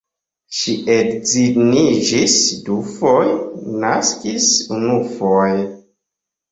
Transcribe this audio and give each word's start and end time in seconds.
Ŝi 0.59 0.71
edziniĝis 0.93 2.39
dufoje, 2.71 3.37
naskis 3.85 4.51
unufoje. 4.79 5.65